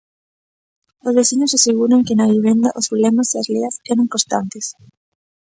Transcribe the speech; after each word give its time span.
Os 1.07 1.15
veciños 1.19 1.55
aseguran 1.57 2.05
que 2.07 2.17
na 2.19 2.31
vivenda 2.33 2.75
os 2.79 2.89
problemas 2.89 3.27
e 3.33 3.35
as 3.41 3.47
leas 3.53 3.75
eran 3.93 4.11
constantes. 4.13 4.65